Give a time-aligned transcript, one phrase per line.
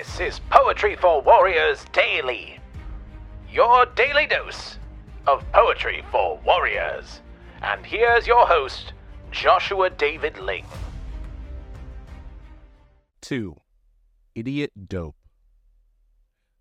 [0.00, 2.58] This is Poetry for Warriors Daily,
[3.52, 4.78] your daily dose
[5.26, 7.20] of poetry for warriors.
[7.60, 8.94] And here's your host,
[9.30, 10.64] Joshua David Ling.
[13.20, 13.54] 2.
[14.34, 15.16] Idiot Dope.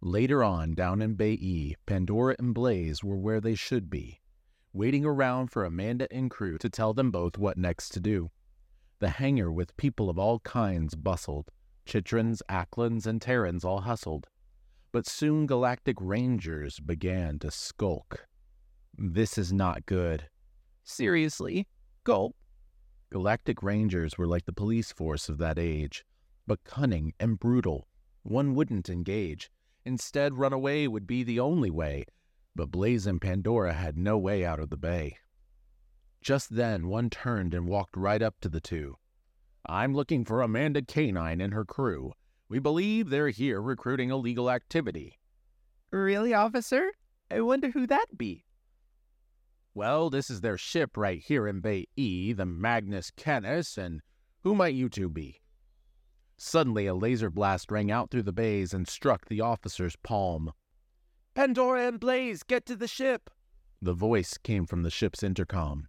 [0.00, 4.20] Later on, down in Bay E, Pandora and Blayze were where they should be,
[4.72, 8.32] waiting around for Amanda and crew to tell them both what next to do.
[8.98, 11.52] The hangar with people of all kinds bustled.
[11.88, 14.26] Chitrans, Acklins, and Terrans all hustled.
[14.92, 18.26] But soon Galactic Rangers began to skulk.
[18.96, 20.28] This is not good.
[20.84, 21.66] Seriously?
[22.04, 22.36] Gulp.
[23.10, 26.04] Galactic Rangers were like the police force of that age,
[26.46, 27.88] but cunning and brutal.
[28.22, 29.50] One wouldn't engage.
[29.86, 32.04] Instead, run away would be the only way.
[32.54, 35.16] But Blayze and Pandora had no way out of the bay.
[36.20, 38.96] Just then, one turned and walked right up to the two.
[39.68, 42.14] I'm looking for Amanda Canine and her crew.
[42.48, 45.18] We believe they're here recruiting illegal activity.
[45.90, 46.92] Really, officer?
[47.30, 48.44] I wonder who that be.
[49.74, 54.00] Well, this is their ship right here in Bay E, the Magnus Canis, and
[54.42, 55.40] who might you two be?
[56.38, 60.52] Suddenly, a laser blast rang out through the bays and struck the officer's palm.
[61.34, 63.28] Pandora and Blayze, get to the ship!
[63.82, 65.88] The voice came from the ship's intercom.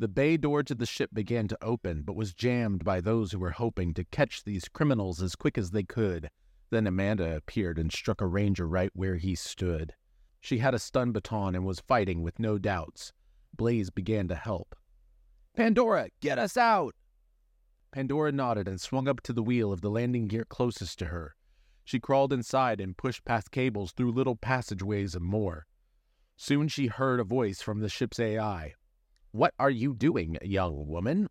[0.00, 3.38] The bay door to the ship began to open, but was jammed by those who
[3.38, 6.30] were hoping to catch these criminals as quick as they could.
[6.70, 9.92] Then Amanda appeared and struck a ranger right where he stood.
[10.40, 13.12] She had a stun baton and was fighting with no doubts.
[13.54, 14.74] Blayze began to help.
[15.54, 16.94] Pandora, get us out!
[17.92, 21.34] Pandora nodded and swung up to the wheel of the landing gear closest to her.
[21.84, 25.66] She crawled inside and pushed past cables through little passageways and more.
[26.38, 28.72] Soon she heard a voice from the ship's AI.
[29.32, 31.28] What are you doing, young woman?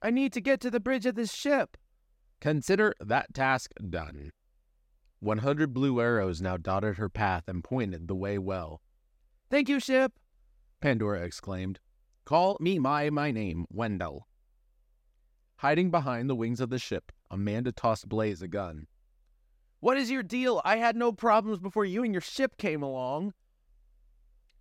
[0.00, 1.76] I need to get to the bridge of this ship.
[2.40, 4.30] Consider that task done.
[5.20, 8.80] One hundred blue arrows now dotted her path and pointed the way well.
[9.50, 10.12] Thank you, ship,
[10.80, 11.80] Pandora exclaimed.
[12.24, 14.26] Call me by my name, Wendell.
[15.56, 18.86] Hiding behind the wings of the ship, Amanda tossed Blayze a gun.
[19.80, 20.60] What is your deal?
[20.64, 23.34] I had no problems before you and your ship came along.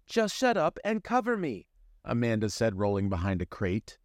[0.08, 1.68] Just shut up and cover me.
[2.06, 3.98] Amanda said, rolling behind a crate.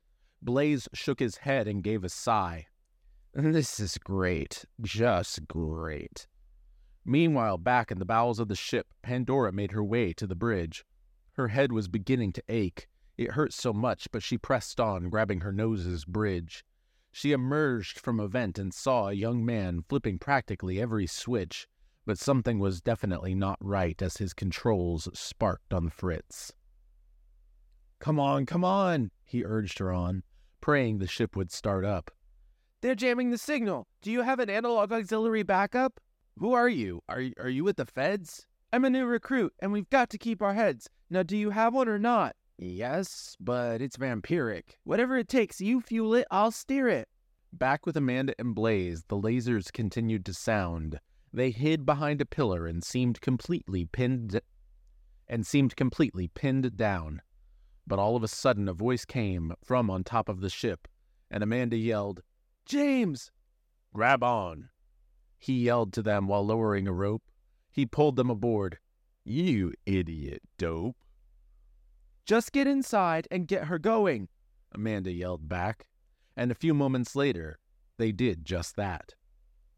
[0.43, 2.67] Blayze shook his head and gave a sigh.
[3.35, 4.65] This is great.
[4.81, 6.27] Just great.
[7.05, 10.85] Meanwhile, back in the bowels of the ship, Pandora made her way to the bridge.
[11.35, 12.89] Her head was beginning to ache.
[13.17, 16.65] It hurt so much, but she pressed on, grabbing her nose's bridge.
[17.13, 21.67] She emerged from a vent and saw a young man flipping practically every switch,
[22.07, 26.53] but something was definitely not right as his controls sparked on fritz.
[28.01, 30.23] Come on, come on, he urged her on,
[30.63, 32.11] praying the ship would start up.
[32.81, 33.87] They're jamming the signal.
[34.01, 36.01] Do you have an analog auxiliary backup?
[36.39, 37.03] Who are you?
[37.11, 38.47] Are, are you with the feds?
[38.73, 40.89] I'm a new recruit, and we've got to keep our heads.
[41.11, 42.37] Now, do you have one or not?
[42.57, 44.79] Yes, but it's vampiric.
[44.85, 47.09] Whatever it takes, you fuel it, I'll steer it.
[47.53, 51.01] Back with Amanda and Blayze, the lasers continued to sound.
[51.35, 54.41] They hid behind a pillar and seemed completely pinned
[55.29, 57.23] and seemed completely pinned down.
[57.91, 60.87] But all of a sudden, a voice came from on top of the ship,
[61.29, 62.23] and Amanda yelled,
[62.65, 63.33] James!
[63.93, 64.69] Grab on!
[65.37, 67.25] He yelled to them while lowering a rope.
[67.69, 68.79] He pulled them aboard.
[69.25, 70.99] You idiot dope.
[72.25, 74.29] Just get inside and get her going,
[74.71, 75.89] Amanda yelled back.
[76.37, 77.59] And a few moments later,
[77.97, 79.15] they did just that.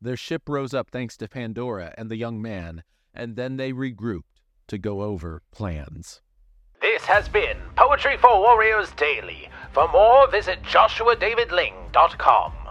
[0.03, 2.83] Their ship rose up thanks to Pandora and the young man,
[3.15, 6.21] and then they regrouped to go over plans.
[6.93, 9.49] This has been Poetry for Warriors Daily.
[9.73, 12.62] For more, visit joshuadavidling.com.